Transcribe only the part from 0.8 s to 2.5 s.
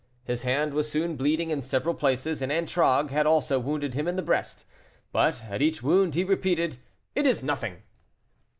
soon bleeding in several places,